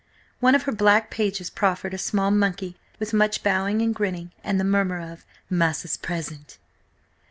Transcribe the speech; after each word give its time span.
One 0.39 0.55
of 0.55 0.63
her 0.63 0.71
black 0.71 1.11
pages 1.11 1.51
proffered 1.51 1.93
a 1.93 1.99
small 1.99 2.31
monkey 2.31 2.75
with 2.97 3.13
much 3.13 3.43
bowing 3.43 3.83
and 3.83 3.93
grinning, 3.93 4.31
and 4.43 4.59
the 4.59 4.63
murmur 4.63 4.99
of: 4.99 5.25
"Massa's 5.47 5.95
present." 5.95 6.57